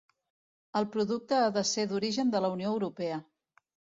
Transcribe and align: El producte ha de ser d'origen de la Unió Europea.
El 0.79 0.87
producte 0.95 1.37
ha 1.41 1.51
de 1.59 1.63
ser 1.73 1.85
d'origen 1.91 2.33
de 2.37 2.43
la 2.45 2.51
Unió 2.57 2.75
Europea. 2.79 3.23